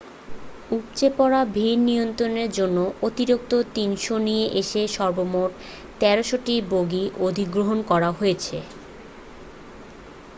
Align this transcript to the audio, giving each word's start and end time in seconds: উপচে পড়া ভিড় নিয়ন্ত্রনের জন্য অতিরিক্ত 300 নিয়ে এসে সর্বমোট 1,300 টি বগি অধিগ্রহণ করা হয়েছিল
উপচে 0.71 1.07
পড়া 1.17 1.41
ভিড় 1.55 1.81
নিয়ন্ত্রনের 1.81 2.49
জন্য 2.51 2.77
অতিরিক্ত 3.01 3.51
300 3.75 4.27
নিয়ে 4.27 4.45
এসে 4.61 4.81
সর্বমোট 4.95 5.51
1,300 6.01 6.45
টি 6.45 6.55
বগি 6.71 7.05
অধিগ্রহণ 7.27 7.77
করা 7.91 8.09
হয়েছিল 8.11 8.63